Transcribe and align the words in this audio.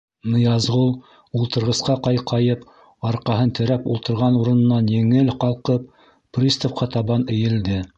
Ныязғол 0.35 0.87
ултырғысҡа 1.41 1.97
ҡайҡайып, 2.07 2.65
арҡаһын 3.11 3.53
терәп 3.61 3.87
ултырған 3.97 4.43
урынынан 4.43 4.93
еңел 4.99 5.31
ҡалҡып, 5.47 5.89
приставҡа 6.39 6.95
табан 6.99 7.33
эйелде. 7.37 7.85